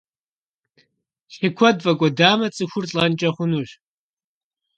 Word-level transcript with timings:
Лъы 1.35 1.49
куэд 1.57 1.77
фӀэкӀуэдамэ, 1.83 2.47
цӀыхур 2.55 2.85
лӀэнкӀэ 2.91 3.29
хъунущ. 3.35 3.69